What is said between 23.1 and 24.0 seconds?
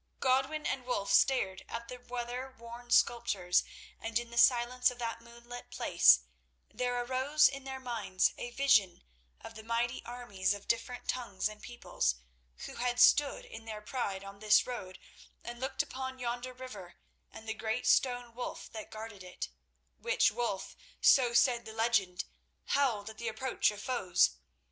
at the approach of